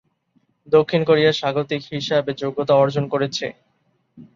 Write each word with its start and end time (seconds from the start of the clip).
দক্ষিণ 0.67 1.01
কোরিয়া 1.03 1.31
স্বাগতিক 1.33 1.81
হিসাবে 1.91 2.31
যোগ্যতা 2.41 2.73
অর্জন 2.75 3.05
করেছে। 3.07 3.45